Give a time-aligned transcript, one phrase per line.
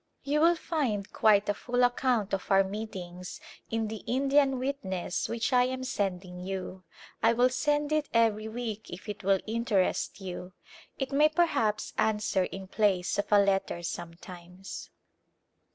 [0.23, 5.53] You will find quite a full account of our meetings in the Indian Witness which
[5.53, 6.83] I am sending you.
[7.21, 10.53] I will send it every week if it will interest you.
[10.97, 14.89] It may perhaps answer in place of a letter sometimes.